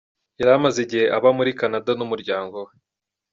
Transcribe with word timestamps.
Yari 0.39 0.51
amaze 0.57 0.77
igihe 0.85 1.05
aba 1.17 1.29
muri 1.37 1.57
Canada 1.59 1.91
n’umuryango 1.95 2.55
we. 2.65 2.71